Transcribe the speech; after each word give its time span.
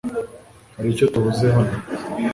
Hari 0.75 0.87
icyo 0.93 1.05
tubuze 1.13 1.45
hano. 1.55 1.75